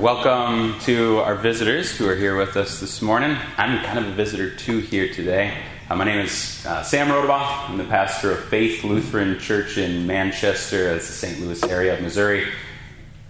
welcome 0.00 0.80
to 0.80 1.18
our 1.18 1.34
visitors 1.34 1.94
who 1.94 2.08
are 2.08 2.14
here 2.14 2.34
with 2.34 2.56
us 2.56 2.80
this 2.80 3.02
morning. 3.02 3.36
I'm 3.58 3.84
kind 3.84 3.98
of 3.98 4.06
a 4.06 4.12
visitor 4.12 4.48
too 4.48 4.78
here 4.78 5.12
today. 5.12 5.54
Uh, 5.90 5.96
my 5.96 6.04
name 6.04 6.20
is 6.20 6.64
uh, 6.64 6.82
Sam 6.82 7.08
Rodabaugh. 7.08 7.68
I'm 7.68 7.76
the 7.76 7.84
pastor 7.84 8.32
of 8.32 8.42
Faith 8.44 8.82
Lutheran 8.82 9.38
Church 9.38 9.76
in 9.76 10.06
Manchester, 10.06 10.84
that's 10.84 11.06
the 11.06 11.12
St. 11.12 11.40
Louis 11.40 11.62
area 11.64 11.92
of 11.92 12.00
Missouri. 12.00 12.46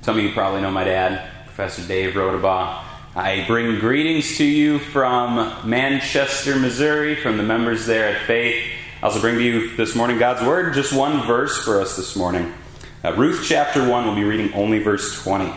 Some 0.02 0.16
of 0.16 0.22
you 0.22 0.30
probably 0.32 0.60
know 0.60 0.70
my 0.70 0.84
dad, 0.84 1.28
Professor 1.46 1.82
Dave 1.88 2.14
Rodabaugh. 2.14 2.84
I 3.16 3.44
bring 3.48 3.80
greetings 3.80 4.38
to 4.38 4.44
you 4.44 4.78
from 4.78 5.68
Manchester, 5.68 6.54
Missouri, 6.54 7.16
from 7.16 7.36
the 7.36 7.42
members 7.42 7.84
there 7.84 8.14
at 8.14 8.26
Faith. 8.28 8.62
I 9.02 9.06
also 9.06 9.20
bring 9.20 9.34
to 9.38 9.42
you 9.42 9.74
this 9.74 9.96
morning 9.96 10.18
God's 10.18 10.46
Word, 10.46 10.72
just 10.74 10.92
one 10.92 11.26
verse 11.26 11.64
for 11.64 11.80
us 11.80 11.96
this 11.96 12.14
morning. 12.14 12.54
Uh, 13.02 13.12
Ruth 13.16 13.44
chapter 13.44 13.88
1, 13.88 14.04
we'll 14.04 14.14
be 14.14 14.22
reading 14.22 14.52
only 14.52 14.78
verse 14.78 15.20
20. 15.24 15.52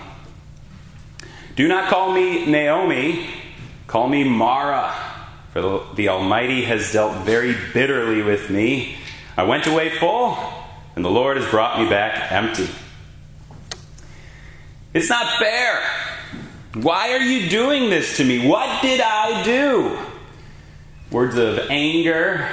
Do 1.56 1.68
not 1.68 1.90
call 1.90 2.12
me 2.12 2.48
Naomi, 2.48 3.30
call 3.86 4.08
me 4.08 4.24
Mara, 4.24 4.92
for 5.52 5.86
the, 5.94 6.10
Almighty 6.10 6.64
has 6.64 6.92
dealt 6.92 7.24
very 7.26 7.56
bitterly 7.74 8.24
with 8.24 8.50
me. 8.50 8.96
I 9.38 9.44
went 9.44 9.68
away 9.68 9.92
full, 9.92 10.36
and 10.96 11.06
the 11.06 11.12
Lord 11.12 11.38
has 11.38 11.48
brought 11.52 11.80
me 11.80 11.88
back 11.88 12.32
empty. 12.32 12.68
It's 14.96 15.10
not 15.10 15.38
fair. 15.38 15.80
Why 16.74 17.14
are 17.14 17.22
you 17.22 17.50
doing 17.50 17.92
this 17.92 18.18
to 18.18 18.24
me? 18.24 18.48
What 18.48 18.82
did 18.82 19.00
I 19.00 19.44
do? 19.44 20.00
Words 21.12 21.38
of 21.38 21.60
anger, 21.70 22.50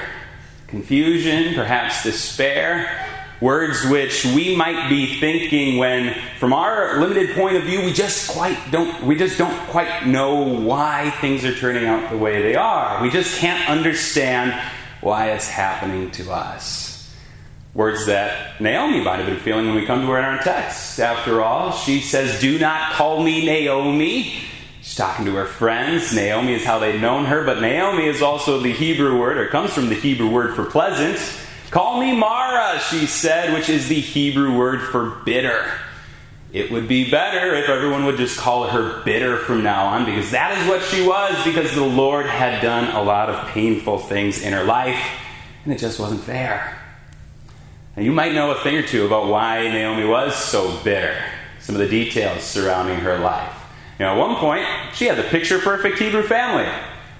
confusion, 0.66 1.54
perhaps 1.54 2.02
despair. 2.02 3.09
Words 3.40 3.86
which 3.86 4.26
we 4.26 4.54
might 4.54 4.90
be 4.90 5.18
thinking 5.18 5.78
when, 5.78 6.14
from 6.38 6.52
our 6.52 7.00
limited 7.00 7.34
point 7.34 7.56
of 7.56 7.62
view, 7.62 7.82
we 7.82 7.92
just 7.92 8.30
quite 8.30 8.58
don't, 8.70 9.02
we 9.02 9.16
just 9.16 9.38
don't 9.38 9.58
quite 9.68 10.06
know 10.06 10.60
why 10.60 11.10
things 11.22 11.44
are 11.46 11.54
turning 11.54 11.86
out 11.86 12.10
the 12.10 12.18
way 12.18 12.42
they 12.42 12.54
are. 12.54 13.02
We 13.02 13.08
just 13.08 13.38
can't 13.38 13.66
understand 13.70 14.52
why 15.00 15.30
it's 15.30 15.48
happening 15.48 16.10
to 16.12 16.30
us. 16.30 16.90
Words 17.72 18.06
that 18.06 18.60
Naomi 18.60 19.02
might 19.02 19.16
have 19.16 19.26
been 19.26 19.38
feeling 19.38 19.66
when 19.66 19.76
we 19.76 19.86
come 19.86 20.02
to 20.02 20.06
her 20.08 20.18
in 20.18 20.24
our 20.24 20.42
text. 20.42 21.00
After 21.00 21.40
all, 21.40 21.72
she 21.72 22.00
says, 22.00 22.40
Do 22.40 22.58
not 22.58 22.92
call 22.92 23.22
me 23.22 23.46
Naomi. 23.46 24.34
She's 24.82 24.96
talking 24.96 25.24
to 25.24 25.34
her 25.36 25.46
friends. 25.46 26.12
Naomi 26.12 26.52
is 26.52 26.64
how 26.64 26.78
they've 26.78 27.00
known 27.00 27.24
her, 27.24 27.44
but 27.44 27.60
Naomi 27.62 28.06
is 28.06 28.20
also 28.20 28.58
the 28.58 28.72
Hebrew 28.72 29.18
word, 29.18 29.38
or 29.38 29.46
comes 29.48 29.72
from 29.72 29.88
the 29.88 29.94
Hebrew 29.94 30.28
word 30.28 30.54
for 30.54 30.64
pleasant. 30.64 31.18
Call 31.70 32.00
me 32.00 32.16
Mara, 32.16 32.80
she 32.80 33.06
said, 33.06 33.52
which 33.54 33.68
is 33.68 33.88
the 33.88 34.00
Hebrew 34.00 34.56
word 34.56 34.82
for 34.82 35.10
bitter. 35.24 35.72
It 36.52 36.72
would 36.72 36.88
be 36.88 37.08
better 37.08 37.54
if 37.54 37.68
everyone 37.68 38.06
would 38.06 38.16
just 38.16 38.36
call 38.36 38.66
her 38.66 39.04
bitter 39.04 39.36
from 39.36 39.62
now 39.62 39.86
on, 39.86 40.04
because 40.04 40.32
that 40.32 40.58
is 40.58 40.68
what 40.68 40.82
she 40.82 41.06
was, 41.06 41.44
because 41.44 41.72
the 41.76 41.84
Lord 41.84 42.26
had 42.26 42.60
done 42.60 42.94
a 42.96 43.02
lot 43.02 43.30
of 43.30 43.48
painful 43.50 43.98
things 43.98 44.42
in 44.42 44.52
her 44.52 44.64
life, 44.64 45.00
and 45.62 45.72
it 45.72 45.78
just 45.78 46.00
wasn't 46.00 46.22
fair. 46.22 46.76
And 47.94 48.04
you 48.04 48.10
might 48.10 48.34
know 48.34 48.50
a 48.50 48.56
thing 48.64 48.76
or 48.76 48.82
two 48.82 49.06
about 49.06 49.28
why 49.28 49.68
Naomi 49.68 50.04
was 50.04 50.34
so 50.34 50.76
bitter, 50.82 51.22
some 51.60 51.76
of 51.76 51.80
the 51.80 51.88
details 51.88 52.42
surrounding 52.42 52.96
her 52.96 53.18
life. 53.18 53.54
You 54.00 54.06
know, 54.06 54.14
at 54.14 54.18
one 54.18 54.34
point, 54.36 54.66
she 54.94 55.04
had 55.04 55.18
the 55.18 55.22
picture 55.22 55.60
perfect 55.60 56.00
Hebrew 56.00 56.24
family 56.24 56.66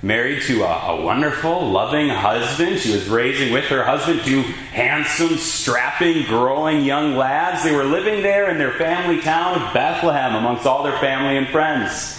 married 0.03 0.43
to 0.43 0.63
a, 0.63 0.97
a, 0.97 1.03
wonderful, 1.03 1.71
loving 1.71 2.09
husband. 2.09 2.79
She 2.79 2.93
was 2.93 3.09
raising 3.09 3.53
with 3.53 3.65
her 3.67 3.85
husband 3.85 4.23
two 4.23 4.43
handsome, 4.73 5.37
strapping, 5.37 6.25
growing 6.25 6.85
young 6.85 7.17
lads. 7.17 7.65
They 7.65 7.75
were 7.75 7.85
living 7.85 8.23
there 8.23 8.51
in 8.51 8.59
their 8.59 8.73
family 8.73 9.21
town 9.21 9.61
of 9.61 9.75
Bethlehem 9.75 10.35
amongst 10.35 10.67
all 10.67 10.83
their 10.83 10.99
family 10.99 11.37
and 11.37 11.49
friends. 11.49 12.19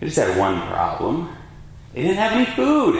They 0.00 0.06
just 0.06 0.18
had 0.18 0.36
one 0.38 0.60
problem 0.62 1.36
they 1.94 2.02
didn't 2.02 2.18
have 2.18 2.32
any 2.32 2.46
food. 2.46 2.96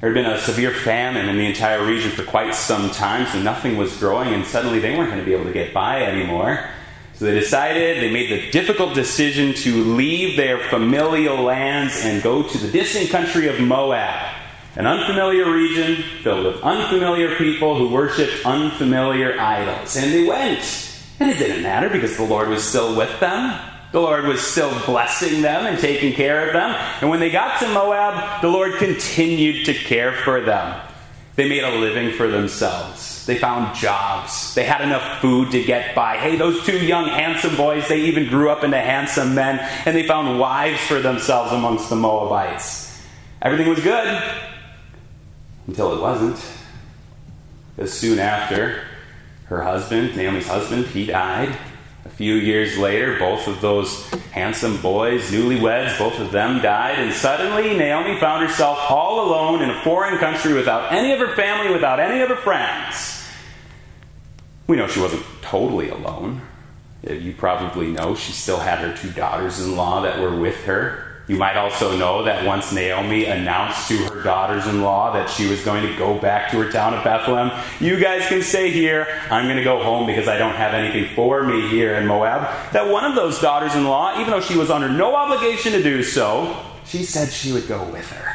There 0.00 0.12
had 0.12 0.14
been 0.14 0.30
a 0.30 0.38
severe 0.38 0.70
famine 0.70 1.28
in 1.28 1.36
the 1.36 1.46
entire 1.46 1.84
region 1.84 2.12
for 2.12 2.22
quite 2.22 2.54
some 2.54 2.90
time, 2.90 3.26
so 3.26 3.40
nothing 3.40 3.76
was 3.76 3.96
growing, 3.96 4.32
and 4.32 4.44
suddenly 4.44 4.78
they 4.78 4.96
weren't 4.96 5.10
going 5.10 5.20
to 5.20 5.26
be 5.26 5.34
able 5.34 5.46
to 5.46 5.52
get 5.52 5.74
by 5.74 6.02
anymore. 6.02 6.68
So 7.18 7.24
they 7.24 7.34
decided, 7.34 8.00
they 8.00 8.12
made 8.12 8.30
the 8.30 8.48
difficult 8.52 8.94
decision 8.94 9.52
to 9.54 9.82
leave 9.82 10.36
their 10.36 10.60
familial 10.68 11.42
lands 11.42 12.04
and 12.04 12.22
go 12.22 12.44
to 12.44 12.58
the 12.58 12.70
distant 12.70 13.10
country 13.10 13.48
of 13.48 13.58
Moab, 13.58 14.36
an 14.76 14.86
unfamiliar 14.86 15.50
region 15.50 16.04
filled 16.22 16.46
with 16.46 16.62
unfamiliar 16.62 17.34
people 17.34 17.76
who 17.76 17.88
worshiped 17.88 18.46
unfamiliar 18.46 19.36
idols. 19.36 19.96
And 19.96 20.12
they 20.12 20.28
went. 20.28 20.94
And 21.18 21.28
it 21.28 21.38
didn't 21.38 21.64
matter 21.64 21.88
because 21.88 22.16
the 22.16 22.22
Lord 22.22 22.50
was 22.50 22.62
still 22.62 22.96
with 22.96 23.18
them. 23.18 23.60
The 23.90 24.00
Lord 24.00 24.24
was 24.24 24.40
still 24.40 24.70
blessing 24.86 25.42
them 25.42 25.66
and 25.66 25.76
taking 25.76 26.12
care 26.12 26.46
of 26.46 26.52
them. 26.52 26.70
And 27.00 27.10
when 27.10 27.18
they 27.18 27.30
got 27.30 27.58
to 27.58 27.68
Moab, 27.74 28.42
the 28.42 28.48
Lord 28.48 28.74
continued 28.74 29.66
to 29.66 29.74
care 29.74 30.12
for 30.12 30.40
them. 30.40 30.80
They 31.34 31.48
made 31.48 31.64
a 31.64 31.74
living 31.74 32.12
for 32.12 32.28
themselves. 32.28 33.17
They 33.28 33.36
found 33.36 33.76
jobs. 33.76 34.54
They 34.54 34.64
had 34.64 34.80
enough 34.80 35.20
food 35.20 35.50
to 35.50 35.62
get 35.62 35.94
by. 35.94 36.16
Hey, 36.16 36.36
those 36.36 36.64
two 36.64 36.78
young, 36.78 37.10
handsome 37.10 37.56
boys, 37.56 37.86
they 37.86 38.04
even 38.04 38.26
grew 38.26 38.48
up 38.48 38.64
into 38.64 38.78
handsome 38.78 39.34
men, 39.34 39.58
and 39.84 39.94
they 39.94 40.04
found 40.04 40.40
wives 40.40 40.80
for 40.80 40.98
themselves 41.00 41.52
amongst 41.52 41.90
the 41.90 41.96
Moabites. 41.96 42.98
Everything 43.42 43.68
was 43.68 43.80
good 43.80 44.22
until 45.66 45.94
it 45.94 46.00
wasn't. 46.00 46.42
As 47.76 47.92
soon 47.92 48.18
after, 48.18 48.82
her 49.44 49.62
husband, 49.62 50.16
Naomi's 50.16 50.48
husband, 50.48 50.86
he 50.86 51.04
died. 51.04 51.54
A 52.06 52.08
few 52.08 52.32
years 52.32 52.78
later, 52.78 53.18
both 53.18 53.46
of 53.46 53.60
those 53.60 54.08
handsome 54.32 54.80
boys, 54.80 55.30
newlyweds, 55.30 55.98
both 55.98 56.18
of 56.18 56.32
them 56.32 56.62
died, 56.62 56.98
and 56.98 57.12
suddenly 57.12 57.76
Naomi 57.76 58.18
found 58.18 58.48
herself 58.48 58.78
all 58.90 59.28
alone 59.28 59.60
in 59.60 59.68
a 59.68 59.82
foreign 59.82 60.16
country 60.16 60.54
without 60.54 60.94
any 60.94 61.12
of 61.12 61.18
her 61.18 61.36
family, 61.36 61.70
without 61.70 62.00
any 62.00 62.22
of 62.22 62.30
her 62.30 62.36
friends. 62.36 63.16
We 64.68 64.76
know 64.76 64.86
she 64.86 65.00
wasn't 65.00 65.24
totally 65.40 65.88
alone. 65.88 66.42
Uh, 67.08 67.14
you 67.14 67.32
probably 67.32 67.86
know 67.86 68.14
she 68.14 68.32
still 68.32 68.58
had 68.58 68.80
her 68.80 68.94
two 68.94 69.10
daughters 69.10 69.60
in 69.64 69.76
law 69.76 70.02
that 70.02 70.20
were 70.20 70.38
with 70.38 70.64
her. 70.64 71.22
You 71.26 71.36
might 71.36 71.56
also 71.56 71.96
know 71.96 72.24
that 72.24 72.44
once 72.46 72.72
Naomi 72.72 73.24
announced 73.24 73.88
to 73.88 73.96
her 74.08 74.22
daughters 74.22 74.66
in 74.66 74.82
law 74.82 75.12
that 75.14 75.30
she 75.30 75.46
was 75.46 75.62
going 75.64 75.86
to 75.86 75.96
go 75.96 76.18
back 76.18 76.50
to 76.50 76.58
her 76.58 76.70
town 76.70 76.94
of 76.94 77.02
Bethlehem, 77.04 77.50
you 77.80 77.98
guys 77.98 78.26
can 78.28 78.42
stay 78.42 78.70
here. 78.70 79.06
I'm 79.30 79.44
going 79.44 79.56
to 79.56 79.64
go 79.64 79.82
home 79.82 80.06
because 80.06 80.28
I 80.28 80.36
don't 80.36 80.54
have 80.54 80.74
anything 80.74 81.14
for 81.14 81.42
me 81.44 81.68
here 81.68 81.94
in 81.94 82.06
Moab. 82.06 82.72
That 82.72 82.90
one 82.90 83.04
of 83.04 83.14
those 83.14 83.40
daughters 83.40 83.74
in 83.74 83.84
law, 83.84 84.18
even 84.20 84.30
though 84.30 84.40
she 84.40 84.56
was 84.56 84.70
under 84.70 84.88
no 84.88 85.14
obligation 85.14 85.72
to 85.72 85.82
do 85.82 86.02
so, 86.02 86.62
she 86.84 87.04
said 87.04 87.30
she 87.30 87.52
would 87.52 87.68
go 87.68 87.84
with 87.90 88.10
her. 88.10 88.34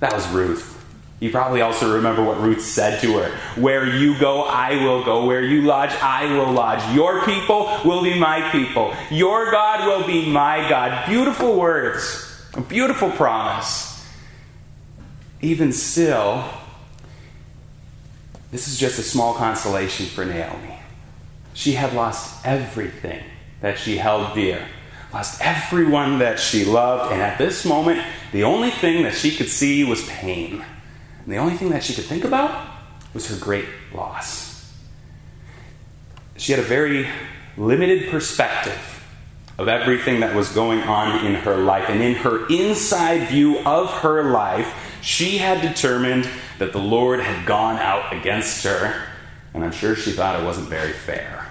That 0.00 0.12
was 0.12 0.26
Ruth. 0.28 0.73
You 1.20 1.30
probably 1.30 1.62
also 1.62 1.94
remember 1.94 2.22
what 2.22 2.40
Ruth 2.40 2.60
said 2.60 3.00
to 3.00 3.18
her 3.18 3.30
Where 3.60 3.86
you 3.86 4.18
go, 4.18 4.42
I 4.42 4.82
will 4.84 5.04
go. 5.04 5.26
Where 5.26 5.42
you 5.42 5.62
lodge, 5.62 5.92
I 5.92 6.26
will 6.34 6.52
lodge. 6.52 6.94
Your 6.94 7.24
people 7.24 7.80
will 7.84 8.02
be 8.02 8.18
my 8.18 8.50
people. 8.50 8.94
Your 9.10 9.50
God 9.50 9.86
will 9.86 10.06
be 10.06 10.28
my 10.28 10.68
God. 10.68 11.08
Beautiful 11.08 11.58
words, 11.58 12.46
a 12.54 12.60
beautiful 12.60 13.10
promise. 13.10 13.90
Even 15.40 15.72
still, 15.72 16.44
this 18.50 18.66
is 18.66 18.78
just 18.78 18.98
a 18.98 19.02
small 19.02 19.34
consolation 19.34 20.06
for 20.06 20.24
Naomi. 20.24 20.78
She 21.54 21.72
had 21.72 21.92
lost 21.92 22.44
everything 22.44 23.22
that 23.60 23.78
she 23.78 23.96
held 23.96 24.34
dear, 24.34 24.66
lost 25.12 25.40
everyone 25.40 26.18
that 26.18 26.38
she 26.40 26.64
loved, 26.64 27.12
and 27.12 27.22
at 27.22 27.38
this 27.38 27.64
moment, 27.64 28.02
the 28.32 28.44
only 28.44 28.70
thing 28.70 29.04
that 29.04 29.14
she 29.14 29.36
could 29.36 29.48
see 29.48 29.84
was 29.84 30.06
pain. 30.08 30.64
And 31.24 31.32
the 31.32 31.38
only 31.38 31.56
thing 31.56 31.70
that 31.70 31.82
she 31.82 31.94
could 31.94 32.04
think 32.04 32.24
about 32.24 32.68
was 33.14 33.28
her 33.28 33.36
great 33.42 33.66
loss. 33.94 34.72
She 36.36 36.52
had 36.52 36.58
a 36.58 36.64
very 36.64 37.08
limited 37.56 38.10
perspective 38.10 38.90
of 39.56 39.68
everything 39.68 40.20
that 40.20 40.34
was 40.34 40.48
going 40.48 40.80
on 40.80 41.24
in 41.24 41.34
her 41.34 41.56
life. 41.56 41.88
And 41.88 42.02
in 42.02 42.14
her 42.16 42.46
inside 42.48 43.28
view 43.28 43.58
of 43.60 43.90
her 44.00 44.30
life, 44.30 44.98
she 45.00 45.38
had 45.38 45.62
determined 45.62 46.28
that 46.58 46.72
the 46.72 46.80
Lord 46.80 47.20
had 47.20 47.46
gone 47.46 47.76
out 47.76 48.12
against 48.12 48.64
her. 48.64 49.06
And 49.54 49.64
I'm 49.64 49.72
sure 49.72 49.94
she 49.94 50.10
thought 50.10 50.40
it 50.40 50.44
wasn't 50.44 50.68
very 50.68 50.92
fair. 50.92 51.46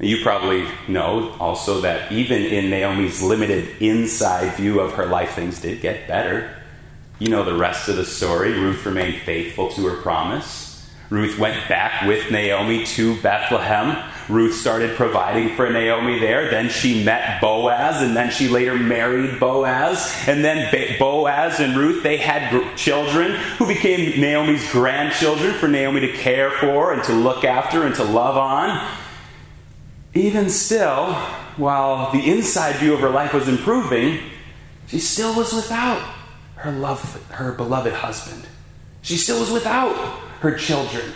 You 0.00 0.22
probably 0.22 0.66
know 0.88 1.34
also 1.40 1.80
that 1.80 2.12
even 2.12 2.42
in 2.42 2.70
Naomi's 2.70 3.22
limited 3.22 3.82
inside 3.82 4.54
view 4.54 4.80
of 4.80 4.92
her 4.94 5.06
life, 5.06 5.34
things 5.34 5.60
did 5.60 5.80
get 5.80 6.06
better. 6.06 6.63
You 7.18 7.28
know 7.28 7.44
the 7.44 7.56
rest 7.56 7.88
of 7.88 7.96
the 7.96 8.04
story. 8.04 8.52
Ruth 8.52 8.84
remained 8.84 9.22
faithful 9.22 9.70
to 9.72 9.86
her 9.86 10.02
promise. 10.02 10.64
Ruth 11.10 11.38
went 11.38 11.68
back 11.68 12.06
with 12.08 12.30
Naomi 12.30 12.84
to 12.86 13.20
Bethlehem. 13.20 14.10
Ruth 14.28 14.54
started 14.54 14.96
providing 14.96 15.54
for 15.54 15.70
Naomi 15.70 16.18
there. 16.18 16.50
Then 16.50 16.68
she 16.68 17.04
met 17.04 17.40
Boaz, 17.40 18.02
and 18.02 18.16
then 18.16 18.32
she 18.32 18.48
later 18.48 18.74
married 18.74 19.38
Boaz. 19.38 20.12
And 20.26 20.42
then 20.44 20.98
Boaz 20.98 21.60
and 21.60 21.76
Ruth, 21.76 22.02
they 22.02 22.16
had 22.16 22.76
children 22.76 23.32
who 23.58 23.66
became 23.66 24.20
Naomi's 24.20 24.68
grandchildren 24.72 25.52
for 25.54 25.68
Naomi 25.68 26.00
to 26.00 26.12
care 26.12 26.50
for 26.50 26.92
and 26.92 27.04
to 27.04 27.12
look 27.12 27.44
after 27.44 27.84
and 27.84 27.94
to 27.96 28.04
love 28.04 28.36
on. 28.36 28.96
Even 30.14 30.48
still, 30.48 31.12
while 31.56 32.10
the 32.12 32.30
inside 32.30 32.76
view 32.76 32.94
of 32.94 33.00
her 33.00 33.10
life 33.10 33.34
was 33.34 33.46
improving, 33.46 34.20
she 34.88 34.98
still 34.98 35.36
was 35.36 35.52
without 35.52 36.13
her 36.64 36.72
love, 36.72 37.22
her 37.32 37.52
beloved 37.52 37.92
husband. 37.92 38.46
She 39.02 39.18
still 39.18 39.40
was 39.40 39.50
without 39.50 39.94
her 40.40 40.56
children. 40.56 41.12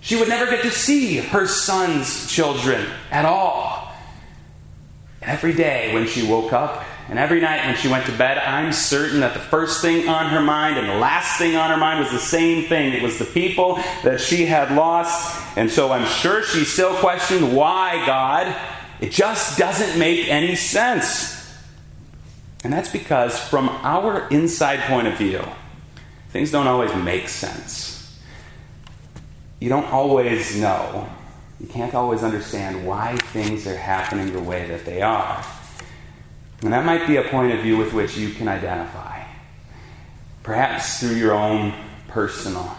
She 0.00 0.16
would 0.16 0.28
never 0.28 0.50
get 0.50 0.62
to 0.62 0.70
see 0.70 1.18
her 1.18 1.46
son's 1.46 2.30
children 2.30 2.86
at 3.10 3.26
all. 3.26 3.92
Every 5.20 5.52
day 5.52 5.92
when 5.92 6.06
she 6.06 6.26
woke 6.26 6.54
up 6.54 6.84
and 7.10 7.18
every 7.18 7.38
night 7.38 7.66
when 7.66 7.76
she 7.76 7.88
went 7.88 8.06
to 8.06 8.16
bed, 8.16 8.38
I'm 8.38 8.72
certain 8.72 9.20
that 9.20 9.34
the 9.34 9.40
first 9.40 9.82
thing 9.82 10.08
on 10.08 10.30
her 10.30 10.40
mind 10.40 10.78
and 10.78 10.88
the 10.88 10.94
last 10.94 11.36
thing 11.36 11.54
on 11.54 11.70
her 11.70 11.76
mind 11.76 12.00
was 12.00 12.10
the 12.10 12.18
same 12.18 12.64
thing. 12.64 12.94
It 12.94 13.02
was 13.02 13.18
the 13.18 13.26
people 13.26 13.76
that 14.04 14.22
she 14.22 14.46
had 14.46 14.74
lost. 14.74 15.36
And 15.58 15.70
so 15.70 15.92
I'm 15.92 16.06
sure 16.06 16.42
she 16.42 16.64
still 16.64 16.94
questioned 16.94 17.54
why, 17.54 18.06
God? 18.06 18.56
It 19.02 19.10
just 19.10 19.58
doesn't 19.58 19.98
make 19.98 20.28
any 20.28 20.54
sense. 20.54 21.37
And 22.64 22.72
that's 22.72 22.90
because, 22.90 23.38
from 23.38 23.68
our 23.68 24.26
inside 24.28 24.80
point 24.80 25.06
of 25.06 25.16
view, 25.16 25.44
things 26.30 26.50
don't 26.50 26.66
always 26.66 26.94
make 26.94 27.28
sense. 27.28 28.18
You 29.60 29.68
don't 29.68 29.86
always 29.86 30.60
know. 30.60 31.08
You 31.60 31.66
can't 31.66 31.94
always 31.94 32.22
understand 32.22 32.86
why 32.86 33.16
things 33.16 33.66
are 33.66 33.76
happening 33.76 34.32
the 34.32 34.40
way 34.40 34.66
that 34.68 34.84
they 34.84 35.02
are. 35.02 35.44
And 36.62 36.72
that 36.72 36.84
might 36.84 37.06
be 37.06 37.16
a 37.16 37.22
point 37.22 37.52
of 37.52 37.60
view 37.60 37.76
with 37.76 37.92
which 37.92 38.16
you 38.16 38.30
can 38.30 38.48
identify. 38.48 39.22
Perhaps 40.42 41.00
through 41.00 41.16
your 41.16 41.34
own 41.34 41.72
personal, 42.08 42.76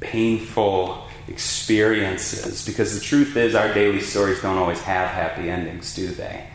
painful 0.00 1.06
experiences. 1.28 2.66
Because 2.66 2.94
the 2.94 3.00
truth 3.00 3.36
is, 3.36 3.54
our 3.54 3.72
daily 3.72 4.00
stories 4.00 4.42
don't 4.42 4.58
always 4.58 4.80
have 4.82 5.08
happy 5.08 5.48
endings, 5.48 5.94
do 5.94 6.08
they? 6.08 6.46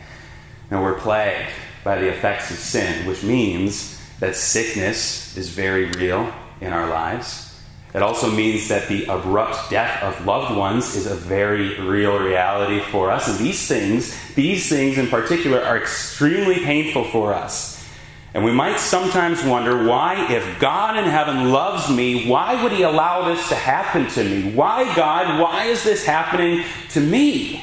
And 0.70 0.82
we're 0.82 0.98
plagued 0.98 1.50
by 1.84 1.98
the 1.98 2.08
effects 2.08 2.50
of 2.50 2.58
sin, 2.58 3.06
which 3.06 3.22
means 3.22 4.00
that 4.20 4.36
sickness 4.36 5.36
is 5.36 5.48
very 5.48 5.86
real 5.92 6.32
in 6.60 6.72
our 6.72 6.88
lives. 6.88 7.60
It 7.94 8.02
also 8.02 8.30
means 8.30 8.68
that 8.68 8.88
the 8.88 9.04
abrupt 9.04 9.68
death 9.68 10.02
of 10.02 10.24
loved 10.24 10.56
ones 10.56 10.94
is 10.94 11.06
a 11.06 11.14
very 11.14 11.78
real 11.80 12.18
reality 12.18 12.80
for 12.80 13.10
us. 13.10 13.28
And 13.28 13.38
these 13.38 13.68
things, 13.68 14.16
these 14.34 14.68
things 14.68 14.96
in 14.96 15.08
particular, 15.08 15.60
are 15.60 15.76
extremely 15.76 16.56
painful 16.60 17.04
for 17.04 17.34
us. 17.34 17.86
And 18.34 18.44
we 18.44 18.52
might 18.52 18.78
sometimes 18.78 19.44
wonder 19.44 19.86
why, 19.86 20.32
if 20.32 20.58
God 20.58 20.96
in 20.96 21.04
heaven 21.04 21.52
loves 21.52 21.90
me, 21.90 22.26
why 22.26 22.62
would 22.62 22.72
He 22.72 22.82
allow 22.82 23.28
this 23.28 23.46
to 23.50 23.54
happen 23.54 24.06
to 24.12 24.24
me? 24.24 24.54
Why, 24.54 24.84
God, 24.96 25.38
why 25.38 25.64
is 25.64 25.84
this 25.84 26.06
happening 26.06 26.64
to 26.90 27.00
me? 27.00 27.62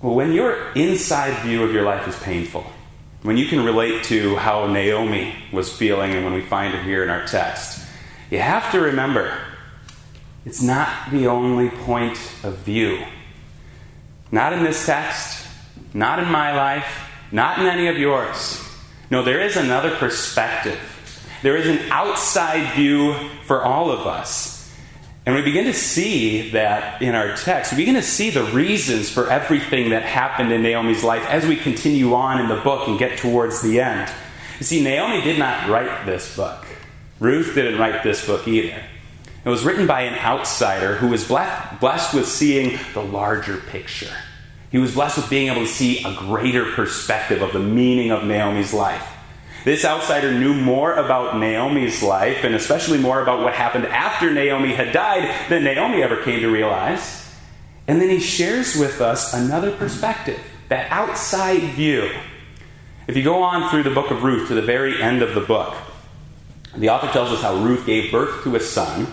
Well, 0.00 0.14
when 0.14 0.32
your 0.32 0.72
inside 0.74 1.42
view 1.42 1.64
of 1.64 1.72
your 1.72 1.82
life 1.82 2.06
is 2.06 2.16
painful, 2.22 2.64
when 3.22 3.36
you 3.36 3.46
can 3.46 3.64
relate 3.64 4.04
to 4.04 4.36
how 4.36 4.68
Naomi 4.68 5.34
was 5.52 5.74
feeling, 5.74 6.12
and 6.12 6.24
when 6.24 6.34
we 6.34 6.40
find 6.40 6.72
it 6.72 6.84
here 6.84 7.02
in 7.02 7.10
our 7.10 7.26
text, 7.26 7.84
you 8.30 8.38
have 8.38 8.70
to 8.72 8.80
remember 8.80 9.36
it's 10.44 10.62
not 10.62 11.10
the 11.10 11.26
only 11.26 11.68
point 11.68 12.16
of 12.44 12.58
view. 12.58 13.04
Not 14.30 14.52
in 14.52 14.62
this 14.62 14.86
text, 14.86 15.46
not 15.92 16.20
in 16.20 16.30
my 16.30 16.54
life, 16.54 17.10
not 17.32 17.58
in 17.58 17.66
any 17.66 17.88
of 17.88 17.98
yours. 17.98 18.64
No, 19.10 19.22
there 19.22 19.40
is 19.40 19.56
another 19.56 19.96
perspective. 19.96 20.78
There 21.42 21.56
is 21.56 21.66
an 21.66 21.90
outside 21.90 22.74
view 22.74 23.14
for 23.44 23.64
all 23.64 23.90
of 23.90 24.06
us. 24.06 24.57
And 25.28 25.36
we 25.36 25.42
begin 25.42 25.66
to 25.66 25.74
see 25.74 26.52
that 26.52 27.02
in 27.02 27.14
our 27.14 27.36
text. 27.36 27.72
We 27.72 27.76
begin 27.76 27.96
to 27.96 28.02
see 28.02 28.30
the 28.30 28.44
reasons 28.44 29.10
for 29.10 29.30
everything 29.30 29.90
that 29.90 30.02
happened 30.02 30.50
in 30.52 30.62
Naomi's 30.62 31.04
life 31.04 31.22
as 31.26 31.44
we 31.44 31.54
continue 31.54 32.14
on 32.14 32.40
in 32.40 32.48
the 32.48 32.62
book 32.62 32.88
and 32.88 32.98
get 32.98 33.18
towards 33.18 33.60
the 33.60 33.78
end. 33.78 34.10
You 34.58 34.64
see, 34.64 34.82
Naomi 34.82 35.20
did 35.20 35.38
not 35.38 35.68
write 35.68 36.06
this 36.06 36.34
book. 36.34 36.64
Ruth 37.20 37.54
didn't 37.54 37.78
write 37.78 38.02
this 38.02 38.24
book 38.24 38.48
either. 38.48 38.82
It 39.44 39.48
was 39.50 39.64
written 39.64 39.86
by 39.86 40.04
an 40.04 40.18
outsider 40.18 40.96
who 40.96 41.08
was 41.08 41.28
blessed 41.28 42.14
with 42.14 42.26
seeing 42.26 42.78
the 42.94 43.02
larger 43.02 43.58
picture. 43.58 44.16
He 44.70 44.78
was 44.78 44.94
blessed 44.94 45.18
with 45.18 45.28
being 45.28 45.50
able 45.50 45.60
to 45.60 45.70
see 45.70 46.02
a 46.04 46.14
greater 46.14 46.72
perspective 46.72 47.42
of 47.42 47.52
the 47.52 47.60
meaning 47.60 48.12
of 48.12 48.24
Naomi's 48.24 48.72
life. 48.72 49.06
This 49.68 49.84
outsider 49.84 50.32
knew 50.32 50.54
more 50.54 50.94
about 50.94 51.36
Naomi's 51.38 52.02
life, 52.02 52.42
and 52.42 52.54
especially 52.54 52.96
more 52.96 53.20
about 53.20 53.42
what 53.42 53.52
happened 53.52 53.84
after 53.84 54.30
Naomi 54.30 54.72
had 54.72 54.94
died, 54.94 55.50
than 55.50 55.62
Naomi 55.62 56.02
ever 56.02 56.22
came 56.22 56.40
to 56.40 56.48
realize. 56.48 57.30
And 57.86 58.00
then 58.00 58.08
he 58.08 58.18
shares 58.18 58.76
with 58.76 59.02
us 59.02 59.34
another 59.34 59.70
perspective, 59.70 60.40
that 60.70 60.90
outside 60.90 61.60
view. 61.74 62.10
If 63.06 63.14
you 63.14 63.22
go 63.22 63.42
on 63.42 63.68
through 63.68 63.82
the 63.82 63.94
book 63.94 64.10
of 64.10 64.22
Ruth 64.22 64.48
to 64.48 64.54
the 64.54 64.62
very 64.62 65.02
end 65.02 65.20
of 65.20 65.34
the 65.34 65.42
book, 65.42 65.76
the 66.74 66.88
author 66.88 67.12
tells 67.12 67.30
us 67.30 67.42
how 67.42 67.54
Ruth 67.56 67.84
gave 67.84 68.10
birth 68.10 68.44
to 68.44 68.56
a 68.56 68.60
son. 68.60 69.06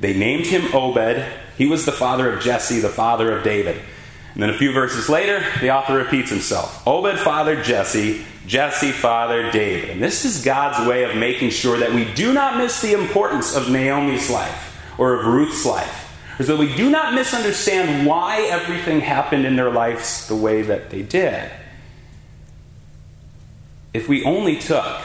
They 0.00 0.14
named 0.14 0.44
him 0.44 0.74
Obed. 0.74 1.24
He 1.56 1.64
was 1.64 1.86
the 1.86 1.92
father 1.92 2.30
of 2.30 2.42
Jesse, 2.42 2.80
the 2.80 2.90
father 2.90 3.34
of 3.34 3.42
David. 3.42 3.80
And 4.34 4.42
then 4.42 4.50
a 4.50 4.58
few 4.58 4.70
verses 4.70 5.08
later, 5.08 5.42
the 5.62 5.70
author 5.70 5.96
repeats 5.96 6.28
himself 6.28 6.86
Obed 6.86 7.18
fathered 7.20 7.64
Jesse, 7.64 8.26
Jesse 8.46 8.92
fathered 8.92 9.52
David. 9.52 9.90
And 9.90 10.02
this 10.02 10.24
is 10.24 10.44
God's 10.44 10.86
way 10.86 11.04
of 11.04 11.16
making 11.16 11.50
sure 11.50 11.78
that 11.78 11.92
we 11.92 12.04
do 12.14 12.32
not 12.32 12.58
miss 12.58 12.82
the 12.82 12.92
importance 12.92 13.56
of 13.56 13.70
Naomi's 13.70 14.28
life 14.28 14.78
or 14.98 15.14
of 15.14 15.26
Ruth's 15.26 15.64
life. 15.64 16.00
Or 16.38 16.44
that 16.44 16.58
we 16.58 16.74
do 16.74 16.90
not 16.90 17.14
misunderstand 17.14 18.06
why 18.06 18.42
everything 18.50 19.00
happened 19.00 19.46
in 19.46 19.56
their 19.56 19.70
lives 19.70 20.26
the 20.28 20.36
way 20.36 20.62
that 20.62 20.90
they 20.90 21.02
did. 21.02 21.50
If 23.92 24.08
we 24.08 24.24
only 24.24 24.58
took 24.58 25.02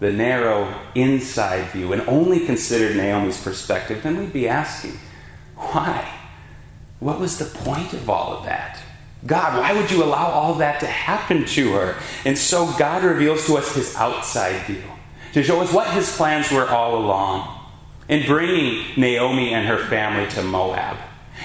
the 0.00 0.12
narrow 0.12 0.74
inside 0.94 1.70
view 1.70 1.92
and 1.92 2.02
only 2.08 2.46
considered 2.46 2.96
Naomi's 2.96 3.42
perspective, 3.42 4.02
then 4.02 4.16
we'd 4.16 4.32
be 4.32 4.48
asking, 4.48 4.98
why? 5.56 6.08
What 6.98 7.20
was 7.20 7.38
the 7.38 7.44
point 7.44 7.92
of 7.92 8.08
all 8.08 8.32
of 8.32 8.44
that? 8.46 8.80
God, 9.26 9.60
why 9.60 9.72
would 9.72 9.90
you 9.90 10.04
allow 10.04 10.26
all 10.26 10.54
that 10.54 10.80
to 10.80 10.86
happen 10.86 11.44
to 11.44 11.72
her? 11.72 11.96
And 12.24 12.38
so 12.38 12.72
God 12.78 13.02
reveals 13.02 13.46
to 13.46 13.56
us 13.56 13.74
his 13.74 13.94
outside 13.96 14.64
view 14.66 14.82
to 15.32 15.42
show 15.42 15.60
us 15.60 15.72
what 15.72 15.90
his 15.90 16.14
plans 16.16 16.50
were 16.50 16.68
all 16.68 16.98
along 16.98 17.56
in 18.08 18.26
bringing 18.26 18.84
Naomi 18.96 19.52
and 19.52 19.66
her 19.66 19.78
family 19.78 20.28
to 20.30 20.42
Moab, 20.42 20.96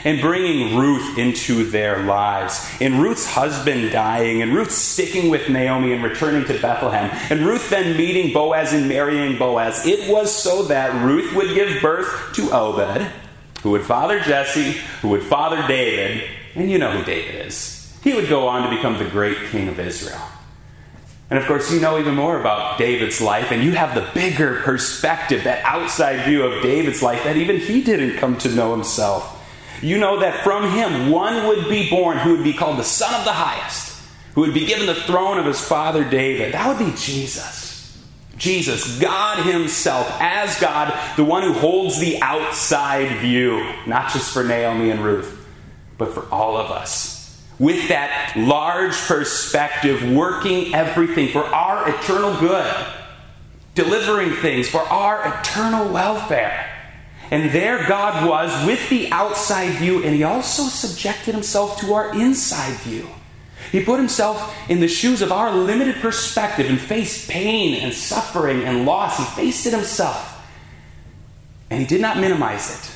and 0.05 0.21
bringing 0.21 0.77
Ruth 0.77 1.17
into 1.17 1.65
their 1.65 2.03
lives, 2.03 2.65
in 2.79 3.01
Ruth's 3.01 3.27
husband 3.27 3.91
dying, 3.91 4.41
and 4.41 4.53
Ruth 4.53 4.71
sticking 4.71 5.29
with 5.29 5.49
Naomi 5.49 5.91
and 5.91 6.01
returning 6.01 6.45
to 6.45 6.59
Bethlehem, 6.61 7.09
and 7.29 7.45
Ruth 7.45 7.69
then 7.69 7.97
meeting 7.97 8.33
Boaz 8.33 8.71
and 8.71 8.87
marrying 8.87 9.37
Boaz. 9.37 9.85
It 9.85 10.09
was 10.09 10.33
so 10.33 10.63
that 10.63 11.03
Ruth 11.03 11.35
would 11.35 11.53
give 11.53 11.81
birth 11.81 12.33
to 12.35 12.49
Obed 12.51 13.05
who 13.63 13.71
would 13.71 13.83
father 13.83 14.19
Jesse, 14.19 14.73
who 15.01 15.09
would 15.09 15.23
father 15.23 15.65
David, 15.67 16.29
and 16.55 16.69
you 16.69 16.77
know 16.77 16.91
who 16.91 17.03
David 17.03 17.45
is. 17.47 17.79
He 18.03 18.13
would 18.13 18.29
go 18.29 18.47
on 18.47 18.69
to 18.69 18.75
become 18.75 18.97
the 18.97 19.09
great 19.09 19.37
king 19.49 19.67
of 19.67 19.79
Israel. 19.79 20.21
And 21.29 21.39
of 21.39 21.47
course, 21.47 21.71
you 21.71 21.79
know 21.79 21.97
even 21.97 22.15
more 22.15 22.39
about 22.39 22.77
David's 22.77 23.21
life, 23.21 23.51
and 23.51 23.63
you 23.63 23.71
have 23.71 23.95
the 23.95 24.07
bigger 24.13 24.61
perspective, 24.61 25.45
that 25.45 25.63
outside 25.65 26.25
view 26.25 26.43
of 26.43 26.61
David's 26.61 27.01
life 27.01 27.23
that 27.23 27.37
even 27.37 27.57
he 27.57 27.81
didn't 27.81 28.17
come 28.17 28.37
to 28.39 28.49
know 28.49 28.73
himself. 28.73 29.39
You 29.81 29.97
know 29.97 30.19
that 30.19 30.43
from 30.43 30.71
him 30.71 31.09
one 31.09 31.47
would 31.47 31.69
be 31.69 31.89
born 31.89 32.17
who 32.17 32.35
would 32.35 32.43
be 32.43 32.53
called 32.53 32.77
the 32.77 32.83
Son 32.83 33.13
of 33.15 33.25
the 33.25 33.33
Highest, 33.33 33.99
who 34.35 34.41
would 34.41 34.53
be 34.53 34.65
given 34.65 34.85
the 34.85 34.95
throne 34.95 35.39
of 35.39 35.45
his 35.45 35.59
father 35.59 36.03
David. 36.03 36.53
That 36.53 36.67
would 36.67 36.85
be 36.85 36.95
Jesus. 36.97 37.63
Jesus, 38.37 38.99
God 38.99 39.45
Himself, 39.45 40.07
as 40.19 40.59
God, 40.59 40.93
the 41.15 41.23
one 41.23 41.43
who 41.43 41.53
holds 41.53 41.99
the 41.99 42.21
outside 42.21 43.19
view, 43.19 43.65
not 43.85 44.11
just 44.11 44.33
for 44.33 44.43
Naomi 44.43 44.89
and 44.89 45.01
Ruth, 45.01 45.42
but 45.97 46.13
for 46.13 46.27
all 46.31 46.57
of 46.57 46.71
us. 46.71 47.41
With 47.59 47.89
that 47.89 48.33
large 48.35 48.95
perspective, 48.95 50.11
working 50.11 50.73
everything 50.73 51.29
for 51.29 51.43
our 51.43 51.87
eternal 51.89 52.39
good, 52.39 52.75
delivering 53.75 54.31
things 54.31 54.67
for 54.67 54.81
our 54.81 55.39
eternal 55.39 55.91
welfare. 55.93 56.69
And 57.31 57.51
there 57.51 57.87
God 57.87 58.27
was 58.27 58.65
with 58.65 58.89
the 58.89 59.11
outside 59.11 59.71
view, 59.75 60.03
and 60.03 60.15
He 60.15 60.23
also 60.23 60.63
subjected 60.63 61.33
Himself 61.33 61.79
to 61.81 61.93
our 61.93 62.13
inside 62.15 62.75
view. 62.79 63.07
He 63.73 63.83
put 63.83 63.97
himself 63.97 64.55
in 64.69 64.81
the 64.81 64.87
shoes 64.87 65.23
of 65.23 65.31
our 65.31 65.51
limited 65.51 65.95
perspective 65.95 66.69
and 66.69 66.79
faced 66.79 67.27
pain 67.27 67.73
and 67.73 67.91
suffering 67.91 68.63
and 68.63 68.85
loss. 68.85 69.17
He 69.17 69.23
faced 69.23 69.65
it 69.65 69.73
himself. 69.73 70.45
And 71.71 71.81
he 71.81 71.87
did 71.87 71.99
not 71.99 72.17
minimize 72.17 72.69
it. 72.69 72.91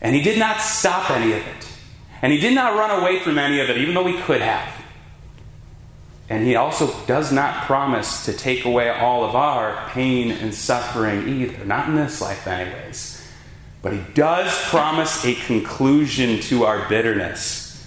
And 0.00 0.14
he 0.14 0.22
did 0.22 0.38
not 0.38 0.60
stop 0.60 1.10
any 1.10 1.32
of 1.32 1.44
it. 1.44 1.71
And 2.22 2.32
he 2.32 2.38
did 2.38 2.54
not 2.54 2.76
run 2.76 3.02
away 3.02 3.18
from 3.18 3.36
any 3.36 3.58
of 3.58 3.68
it, 3.68 3.76
even 3.76 3.94
though 3.94 4.06
he 4.06 4.16
could 4.22 4.40
have. 4.40 4.72
And 6.28 6.46
he 6.46 6.54
also 6.54 6.94
does 7.06 7.32
not 7.32 7.64
promise 7.64 8.24
to 8.24 8.32
take 8.32 8.64
away 8.64 8.88
all 8.88 9.24
of 9.24 9.34
our 9.34 9.90
pain 9.90 10.30
and 10.30 10.54
suffering 10.54 11.28
either. 11.28 11.64
Not 11.64 11.88
in 11.88 11.96
this 11.96 12.20
life, 12.20 12.46
anyways. 12.46 13.28
But 13.82 13.92
he 13.92 14.00
does 14.14 14.56
promise 14.68 15.24
a 15.24 15.34
conclusion 15.34 16.40
to 16.42 16.64
our 16.64 16.88
bitterness 16.88 17.84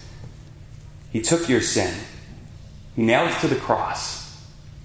He 1.12 1.22
took 1.22 1.48
your 1.48 1.62
sin, 1.62 1.94
He 2.98 3.04
nailed 3.04 3.32
it 3.32 3.39
to 3.39 3.48
the 3.48 3.56
cross. 3.56 4.25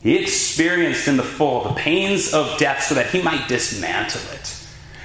He 0.00 0.16
experienced 0.16 1.08
in 1.08 1.16
the 1.16 1.24
full 1.24 1.64
the 1.64 1.74
pains 1.74 2.32
of 2.32 2.56
death 2.56 2.84
so 2.84 2.94
that 2.94 3.10
He 3.10 3.20
might 3.20 3.48
dismantle 3.48 4.22
it 4.32 4.59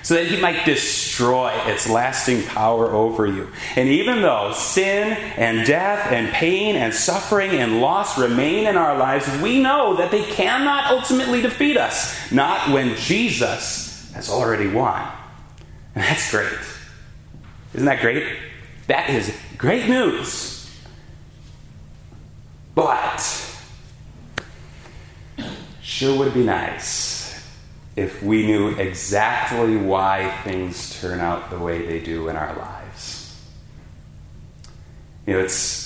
so 0.06 0.14
that 0.14 0.28
he 0.28 0.40
might 0.40 0.66
destroy 0.66 1.50
its 1.66 1.90
lasting 1.90 2.44
power 2.44 2.92
over 2.92 3.26
you. 3.26 3.52
And 3.76 3.90
even 3.90 4.22
though 4.22 4.52
sin 4.54 5.14
and 5.36 5.66
death 5.66 6.12
and 6.12 6.32
pain 6.32 6.76
and 6.76 6.94
suffering 6.94 7.50
and 7.54 7.82
loss 7.82 8.16
remain 8.16 8.68
in 8.68 8.78
our 8.78 8.96
lives, 8.96 9.28
we 9.42 9.60
know 9.60 9.96
that 9.96 10.12
they 10.12 10.22
cannot 10.22 10.92
ultimately 10.92 11.42
defeat 11.42 11.76
us, 11.76 12.32
not 12.32 12.70
when 12.70 12.96
Jesus 12.98 14.12
has 14.14 14.30
already 14.30 14.68
won. 14.68 15.12
And 15.96 16.04
that's 16.04 16.30
great. 16.30 16.54
Isn't 17.74 17.88
that 17.88 18.00
great? 18.00 18.38
That 18.86 19.10
is 19.10 19.36
great 19.58 19.90
news. 19.90 20.70
But, 22.76 23.24
sure 25.82 26.16
would 26.20 26.36
be 26.36 26.44
nice 26.44 27.15
if 27.96 28.22
we 28.22 28.46
knew 28.46 28.70
exactly 28.72 29.78
why 29.78 30.30
things 30.44 31.00
turn 31.00 31.20
out 31.20 31.50
the 31.50 31.60
way 31.60 31.86
they 31.86 32.00
do 32.00 32.28
in 32.28 32.36
our 32.36 32.56
lives. 32.58 33.42
You 35.26 35.34
know, 35.34 35.40
it's 35.40 35.86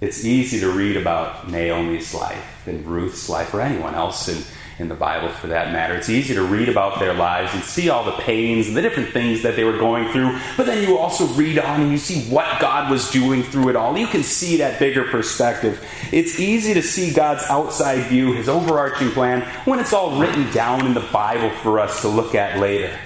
it's 0.00 0.24
easy 0.24 0.60
to 0.60 0.70
read 0.70 0.96
about 0.96 1.50
Naomi's 1.50 2.14
life 2.14 2.66
and 2.66 2.86
Ruth's 2.86 3.28
life 3.28 3.52
or 3.52 3.60
anyone 3.60 3.94
else 3.94 4.28
in 4.28 4.42
in 4.80 4.88
the 4.88 4.94
Bible 4.94 5.28
for 5.28 5.46
that 5.48 5.72
matter. 5.72 5.94
It's 5.94 6.08
easy 6.08 6.32
to 6.34 6.42
read 6.42 6.70
about 6.70 6.98
their 6.98 7.12
lives 7.12 7.52
and 7.52 7.62
see 7.62 7.90
all 7.90 8.02
the 8.02 8.12
pains 8.12 8.66
and 8.66 8.74
the 8.74 8.80
different 8.80 9.10
things 9.10 9.42
that 9.42 9.54
they 9.54 9.62
were 9.62 9.76
going 9.76 10.10
through, 10.10 10.38
but 10.56 10.64
then 10.64 10.82
you 10.82 10.96
also 10.96 11.26
read 11.34 11.58
on 11.58 11.82
and 11.82 11.92
you 11.92 11.98
see 11.98 12.22
what 12.32 12.60
God 12.60 12.90
was 12.90 13.10
doing 13.10 13.42
through 13.42 13.68
it 13.68 13.76
all. 13.76 13.96
You 13.96 14.06
can 14.06 14.22
see 14.22 14.56
that 14.56 14.78
bigger 14.78 15.04
perspective. 15.04 15.86
It's 16.12 16.40
easy 16.40 16.72
to 16.72 16.82
see 16.82 17.12
God's 17.12 17.44
outside 17.50 18.06
view, 18.06 18.32
his 18.32 18.48
overarching 18.48 19.10
plan, 19.10 19.42
when 19.66 19.78
it's 19.78 19.92
all 19.92 20.18
written 20.18 20.50
down 20.50 20.86
in 20.86 20.94
the 20.94 21.06
Bible 21.12 21.50
for 21.50 21.78
us 21.78 22.00
to 22.00 22.08
look 22.08 22.34
at 22.34 22.58
later. 22.58 22.98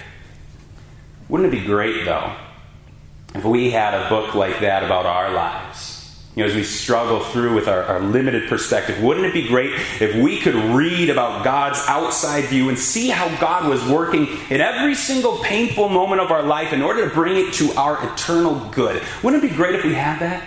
Wouldn't 1.29 1.53
it 1.53 1.59
be 1.59 1.67
great, 1.67 2.05
though, 2.05 2.37
if 3.35 3.45
we 3.45 3.71
had 3.71 3.95
a 3.95 4.09
book 4.09 4.37
like 4.37 4.61
that 4.61 4.85
about 4.85 5.07
our 5.07 5.33
lives? 5.33 5.94
You 6.35 6.43
know, 6.43 6.51
as 6.51 6.57
we 6.57 6.65
struggle 6.65 7.21
through 7.21 7.55
with 7.55 7.69
our, 7.69 7.85
our, 7.85 8.01
limited 8.01 8.49
perspective, 8.49 9.01
wouldn't 9.01 9.25
it 9.25 9.33
be 9.33 9.47
great 9.47 9.71
if 10.01 10.17
we 10.17 10.41
could 10.41 10.57
read 10.57 11.09
about 11.09 11.45
God's 11.45 11.79
outside 11.87 12.45
view 12.47 12.69
and 12.69 12.77
see 12.77 13.09
how 13.09 13.29
God 13.41 13.69
was 13.69 13.85
working 13.87 14.27
in 14.51 14.61
every 14.61 14.97
single 14.97 15.39
painful 15.39 15.89
moment 15.89 16.21
of 16.21 16.33
our 16.33 16.43
life 16.43 16.73
in 16.73 16.83
order 16.83 17.09
to 17.09 17.15
bring 17.15 17.37
it 17.37 17.55
to 17.55 17.73
our 17.75 18.13
eternal 18.13 18.69
good? 18.71 19.01
Wouldn't 19.23 19.45
it 19.45 19.49
be 19.49 19.55
great 19.55 19.77
if 19.77 19.85
we 19.85 19.95
had 19.95 20.19
that? 20.19 20.43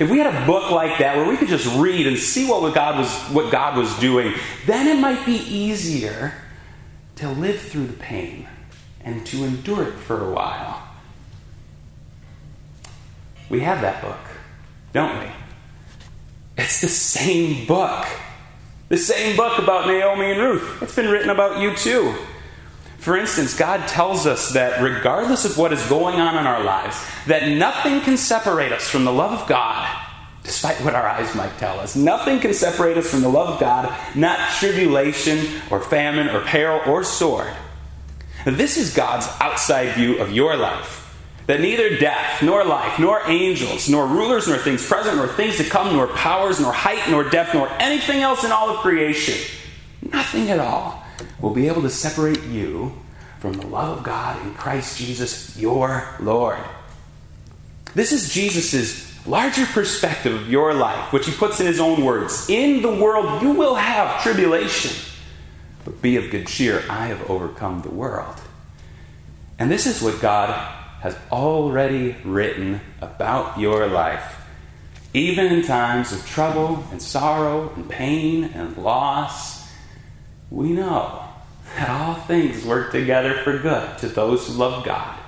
If 0.00 0.10
we 0.10 0.18
had 0.18 0.34
a 0.34 0.46
book 0.46 0.72
like 0.72 0.98
that 0.98 1.16
where 1.16 1.28
we 1.28 1.36
could 1.36 1.48
just 1.48 1.66
read 1.78 2.08
and 2.08 2.18
see 2.18 2.48
what 2.48 2.74
God 2.74 2.98
was, 2.98 3.14
what 3.30 3.52
God 3.52 3.76
was 3.76 3.96
doing, 4.00 4.34
then 4.66 4.88
it 4.88 5.00
might 5.00 5.24
be 5.24 5.36
easier 5.36 6.34
to 7.16 7.28
live 7.28 7.60
through 7.60 7.86
the 7.86 7.94
pain 7.94 8.48
and 9.02 9.24
to 9.26 9.44
endure 9.44 9.84
it 9.84 9.94
for 9.94 10.28
a 10.28 10.32
while. 10.32 10.82
We 13.48 13.60
have 13.60 13.80
that 13.82 14.02
book 14.02 14.27
don't 14.92 15.18
we? 15.18 15.30
It's 16.56 16.80
the 16.80 16.88
same 16.88 17.66
book. 17.66 18.06
The 18.88 18.96
same 18.96 19.36
book 19.36 19.58
about 19.58 19.86
Naomi 19.86 20.32
and 20.32 20.40
Ruth. 20.40 20.82
It's 20.82 20.96
been 20.96 21.10
written 21.10 21.30
about 21.30 21.60
you 21.60 21.74
too. 21.76 22.14
For 22.98 23.16
instance, 23.16 23.56
God 23.56 23.86
tells 23.86 24.26
us 24.26 24.50
that 24.50 24.82
regardless 24.82 25.44
of 25.44 25.56
what 25.56 25.72
is 25.72 25.86
going 25.88 26.16
on 26.16 26.36
in 26.36 26.46
our 26.46 26.64
lives, 26.64 27.00
that 27.26 27.48
nothing 27.48 28.00
can 28.00 28.16
separate 28.16 28.72
us 28.72 28.88
from 28.88 29.04
the 29.04 29.12
love 29.12 29.32
of 29.32 29.46
God, 29.46 29.88
despite 30.42 30.80
what 30.80 30.94
our 30.94 31.06
eyes 31.06 31.34
might 31.34 31.56
tell 31.58 31.78
us. 31.78 31.94
Nothing 31.94 32.40
can 32.40 32.52
separate 32.54 32.96
us 32.96 33.08
from 33.08 33.20
the 33.20 33.28
love 33.28 33.50
of 33.50 33.60
God, 33.60 33.94
not 34.16 34.38
tribulation 34.58 35.62
or 35.70 35.80
famine 35.80 36.28
or 36.28 36.40
peril 36.40 36.80
or 36.86 37.04
sword. 37.04 37.52
this 38.44 38.76
is 38.76 38.94
God's 38.94 39.28
outside 39.40 39.94
view 39.94 40.18
of 40.18 40.32
your 40.32 40.56
life 40.56 41.07
that 41.48 41.62
neither 41.62 41.96
death, 41.96 42.42
nor 42.42 42.62
life, 42.62 42.98
nor 42.98 43.22
angels, 43.26 43.88
nor 43.88 44.06
rulers, 44.06 44.46
nor 44.46 44.58
things 44.58 44.86
present, 44.86 45.16
nor 45.16 45.26
things 45.26 45.56
to 45.56 45.64
come, 45.64 45.96
nor 45.96 46.06
powers, 46.08 46.60
nor 46.60 46.72
height, 46.72 47.10
nor 47.10 47.24
depth, 47.24 47.54
nor 47.54 47.70
anything 47.80 48.20
else 48.20 48.44
in 48.44 48.52
all 48.52 48.68
of 48.68 48.76
creation, 48.80 49.34
nothing 50.12 50.50
at 50.50 50.60
all, 50.60 51.02
will 51.40 51.54
be 51.54 51.66
able 51.66 51.80
to 51.80 51.88
separate 51.88 52.42
you 52.44 52.92
from 53.40 53.54
the 53.54 53.66
love 53.66 53.96
of 53.96 54.04
God 54.04 54.44
in 54.44 54.52
Christ 54.54 54.98
Jesus, 54.98 55.58
your 55.58 56.06
Lord. 56.20 56.58
This 57.94 58.12
is 58.12 58.30
Jesus' 58.30 59.26
larger 59.26 59.64
perspective 59.64 60.34
of 60.34 60.50
your 60.50 60.74
life, 60.74 61.14
which 61.14 61.24
he 61.24 61.32
puts 61.32 61.60
in 61.60 61.66
his 61.66 61.80
own 61.80 62.04
words 62.04 62.50
In 62.50 62.82
the 62.82 62.94
world 62.94 63.40
you 63.40 63.52
will 63.52 63.74
have 63.74 64.22
tribulation, 64.22 64.94
but 65.86 66.02
be 66.02 66.16
of 66.16 66.30
good 66.30 66.46
cheer. 66.46 66.84
I 66.90 67.06
have 67.06 67.30
overcome 67.30 67.80
the 67.80 67.90
world. 67.90 68.36
And 69.58 69.70
this 69.70 69.86
is 69.86 70.02
what 70.02 70.20
God 70.20 70.77
has 71.00 71.16
already 71.30 72.16
written 72.24 72.80
about 73.00 73.58
your 73.58 73.86
life. 73.86 74.36
Even 75.14 75.46
in 75.46 75.62
times 75.62 76.12
of 76.12 76.26
trouble 76.26 76.84
and 76.90 77.00
sorrow 77.00 77.72
and 77.74 77.88
pain 77.88 78.44
and 78.44 78.76
loss, 78.76 79.70
we 80.50 80.70
know 80.70 81.24
that 81.76 81.88
all 81.88 82.14
things 82.14 82.64
work 82.64 82.92
together 82.92 83.34
for 83.42 83.58
good 83.58 83.98
to 83.98 84.08
those 84.08 84.46
who 84.46 84.54
love 84.54 84.84
God, 84.84 85.18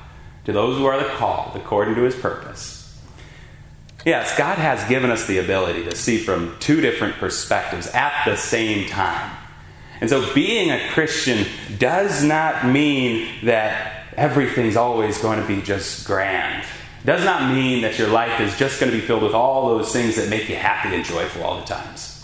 to 0.44 0.52
those 0.52 0.76
who 0.78 0.86
are 0.86 1.02
called 1.16 1.56
according 1.56 1.94
to 1.94 2.02
his 2.02 2.16
purpose. 2.16 2.76
Yes, 4.04 4.36
God 4.36 4.56
has 4.56 4.88
given 4.88 5.10
us 5.10 5.26
the 5.26 5.38
ability 5.38 5.84
to 5.84 5.94
see 5.94 6.18
from 6.18 6.56
two 6.58 6.80
different 6.80 7.16
perspectives 7.16 7.86
at 7.88 8.24
the 8.24 8.36
same 8.36 8.88
time. 8.88 9.36
And 10.00 10.08
so 10.08 10.32
being 10.32 10.70
a 10.70 10.88
Christian 10.90 11.46
does 11.78 12.24
not 12.24 12.66
mean 12.66 13.28
that 13.44 13.99
everything's 14.16 14.76
always 14.76 15.18
going 15.18 15.40
to 15.40 15.46
be 15.46 15.62
just 15.62 16.06
grand. 16.06 16.64
Does 17.04 17.24
not 17.24 17.54
mean 17.54 17.82
that 17.82 17.98
your 17.98 18.08
life 18.08 18.40
is 18.40 18.56
just 18.58 18.78
going 18.78 18.92
to 18.92 18.98
be 18.98 19.04
filled 19.04 19.22
with 19.22 19.32
all 19.32 19.68
those 19.68 19.92
things 19.92 20.16
that 20.16 20.28
make 20.28 20.48
you 20.48 20.56
happy 20.56 20.94
and 20.94 21.04
joyful 21.04 21.42
all 21.42 21.60
the 21.60 21.66
times. 21.66 22.16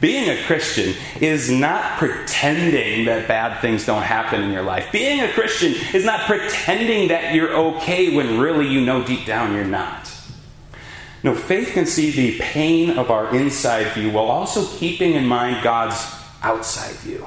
Being 0.00 0.28
a 0.28 0.42
Christian 0.44 0.94
is 1.20 1.50
not 1.50 1.98
pretending 1.98 3.06
that 3.06 3.28
bad 3.28 3.60
things 3.60 3.86
don't 3.86 4.02
happen 4.02 4.42
in 4.42 4.50
your 4.50 4.62
life. 4.62 4.90
Being 4.90 5.20
a 5.20 5.32
Christian 5.32 5.74
is 5.94 6.04
not 6.04 6.26
pretending 6.26 7.08
that 7.08 7.34
you're 7.34 7.54
okay 7.54 8.14
when 8.14 8.38
really 8.38 8.66
you 8.66 8.80
know 8.80 9.04
deep 9.04 9.24
down 9.24 9.54
you're 9.54 9.64
not. 9.64 10.12
No, 11.22 11.34
faith 11.34 11.72
can 11.72 11.86
see 11.86 12.10
the 12.10 12.38
pain 12.38 12.98
of 12.98 13.10
our 13.10 13.34
inside 13.34 13.92
view 13.94 14.10
while 14.10 14.26
also 14.26 14.66
keeping 14.78 15.14
in 15.14 15.26
mind 15.26 15.62
God's 15.62 15.96
outside 16.42 16.96
view 16.96 17.26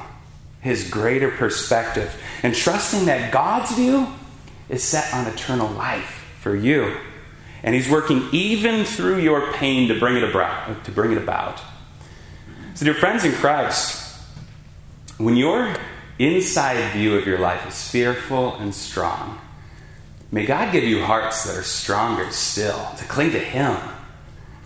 his 0.68 0.90
greater 0.90 1.30
perspective, 1.30 2.16
and 2.44 2.54
trusting 2.54 3.06
that 3.06 3.32
God's 3.32 3.72
view 3.74 4.08
is 4.70 4.84
set 4.84 5.14
on 5.14 5.28
eternal 5.28 5.70
life 5.72 6.26
for 6.40 6.56
you. 6.56 6.96
And 7.64 7.74
he's 7.74 7.90
working 7.90 8.30
even 8.32 8.86
through 8.86 9.20
your 9.20 9.52
pain 9.54 9.88
to 9.88 10.00
bring 10.00 10.18
it 10.18 10.24
about. 10.24 10.86
To 10.86 10.92
bring 10.92 11.12
it 11.12 11.18
about. 11.18 11.60
So, 12.76 12.86
dear 12.86 12.94
friends 12.94 13.26
in 13.26 13.32
Christ, 13.34 14.22
when 15.18 15.36
your 15.36 15.76
inside 16.20 16.92
view 16.94 17.16
of 17.16 17.26
your 17.26 17.40
life 17.40 17.68
is 17.68 17.90
fearful 17.90 18.56
and 18.56 18.74
strong, 18.74 19.40
may 20.32 20.46
God 20.46 20.72
give 20.72 20.84
you 20.84 21.04
hearts 21.04 21.46
that 21.46 21.58
are 21.58 21.64
stronger 21.64 22.30
still, 22.30 22.88
to 22.98 23.04
cling 23.06 23.32
to 23.32 23.40
Him, 23.40 23.76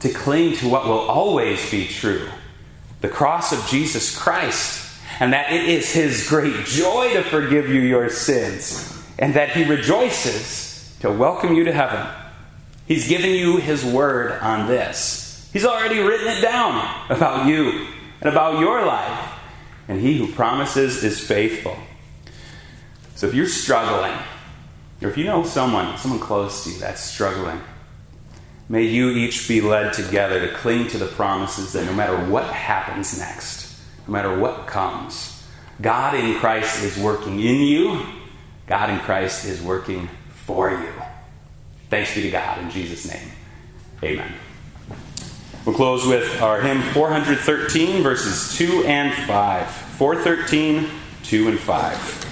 to 0.02 0.10
cling 0.10 0.58
to 0.58 0.68
what 0.68 0.86
will 0.86 1.00
always 1.00 1.72
be 1.72 1.88
true 1.88 2.28
the 3.02 3.10
cross 3.10 3.52
of 3.52 3.66
Jesus 3.68 4.16
Christ 4.16 4.91
and 5.20 5.34
that 5.34 5.52
it 5.52 5.68
is 5.68 5.92
His 5.92 6.28
great 6.28 6.66
joy 6.66 7.14
to 7.14 7.24
forgive 7.24 7.70
you 7.70 7.82
your 7.82 8.10
sins, 8.10 9.04
and 9.20 9.34
that 9.34 9.52
He 9.52 9.64
rejoices 9.64 10.96
to 11.02 11.12
welcome 11.12 11.54
you 11.54 11.64
to 11.66 11.74
heaven. 11.74 12.08
He's 12.88 13.08
given 13.08 13.32
you 13.32 13.58
His 13.58 13.84
word 13.84 14.34
on 14.42 14.68
this. 14.68 15.50
He's 15.54 15.66
already 15.66 16.00
written 16.00 16.28
it 16.28 16.42
down 16.42 16.90
about 17.10 17.48
you 17.48 17.88
and 18.22 18.30
about 18.30 18.60
your 18.60 18.86
life, 18.86 19.40
and 19.88 20.00
He 20.00 20.18
who 20.18 20.32
promises 20.32 21.04
is 21.04 21.20
faithful. 21.20 21.78
So 23.16 23.28
if 23.28 23.34
you're 23.34 23.48
struggling, 23.48 24.18
or 25.02 25.10
if 25.10 25.18
you 25.18 25.26
know 25.26 25.44
someone, 25.44 25.98
someone 25.98 26.20
close 26.20 26.64
to 26.64 26.72
you 26.72 26.80
that's 26.80 27.02
struggling, 27.02 27.62
may 28.70 28.84
you 28.84 29.10
each 29.12 29.48
be 29.48 29.62
led 29.62 29.94
together 29.94 30.40
to 30.48 30.54
cling 30.56 30.88
to 30.88 30.98
the 30.98 31.06
promises 31.06 31.74
that 31.74 31.86
no 31.86 31.94
matter 31.94 32.18
what 32.30 32.46
happens 32.46 33.18
next, 33.20 33.71
no 34.08 34.14
matter 34.14 34.38
what 34.38 34.68
comes. 34.68 35.44
God 35.82 36.16
in 36.16 36.36
Christ 36.36 36.84
is 36.84 36.98
working 36.98 37.40
in 37.40 37.62
you, 37.62 38.06
God 38.68 38.90
in 38.90 39.00
Christ 39.00 39.46
is 39.46 39.62
working 39.62 40.10
for 40.30 40.70
you. 40.72 40.94
Thanks 41.90 42.16
be 42.16 42.22
to 42.22 42.32
God 42.32 42.60
in 42.60 42.70
Jesus' 42.70 43.08
name. 43.08 43.32
Amen. 44.04 44.34
We'll 45.66 45.76
close 45.76 46.08
with 46.08 46.42
our 46.42 46.62
hymn 46.62 46.82
413, 46.94 48.02
verses 48.02 48.58
2 48.58 48.86
and 48.86 49.14
5. 49.28 49.68
413, 49.68 50.90
2 51.24 51.48
and 51.50 51.60
5. 51.60 52.31